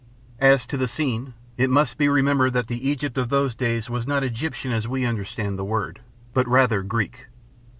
[0.39, 4.07] As to the scene, it must be remembered that the Egypt of those days was
[4.07, 5.99] not Egyptian as we understand the word,
[6.33, 7.27] but rather Greek.